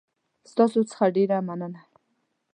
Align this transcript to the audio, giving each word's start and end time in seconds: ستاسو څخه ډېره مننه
ستاسو 0.51 0.79
څخه 0.89 1.05
ډېره 1.15 1.37
مننه 1.47 1.81